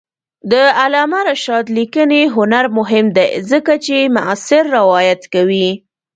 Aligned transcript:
د 0.51 0.53
علامه 0.81 1.19
رشاد 1.29 1.65
لیکنی 1.77 2.21
هنر 2.35 2.65
مهم 2.77 3.07
دی 3.17 3.31
ځکه 3.51 3.73
چې 3.85 3.97
معاصر 4.15 4.63
روایت 4.77 5.21
کوي. 5.33 5.69